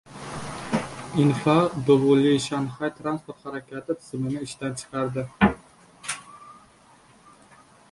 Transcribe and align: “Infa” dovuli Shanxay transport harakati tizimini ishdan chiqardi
“Infa” 1.23 1.55
dovuli 1.87 2.31
Shanxay 2.45 2.91
transport 3.01 3.45
harakati 3.49 3.97
tizimini 3.99 4.41
ishdan 4.49 4.75
chiqardi 4.81 5.29